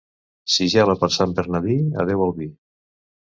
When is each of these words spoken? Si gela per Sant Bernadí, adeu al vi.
Si 0.53 0.65
gela 0.75 0.95
per 1.03 1.09
Sant 1.17 1.35
Bernadí, 1.41 1.77
adeu 2.05 2.25
al 2.29 2.35
vi. 2.39 2.49